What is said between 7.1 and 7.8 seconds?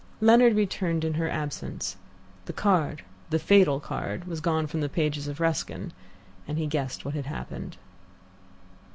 had happened.